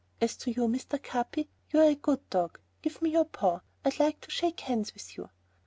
As 0.19 0.35
to 0.37 0.49
you, 0.49 0.63
Mr. 0.67 0.99
Capi, 0.99 1.47
you 1.69 1.79
are 1.79 1.91
a 1.91 1.93
good 1.93 2.27
dog, 2.31 2.59
give 2.81 3.03
me 3.03 3.11
your 3.11 3.25
paw. 3.25 3.61
I'd 3.85 3.99
like 3.99 4.19
to 4.21 4.31
shake 4.31 4.61
hands 4.61 4.95
with 4.95 5.15
you." 5.15 5.29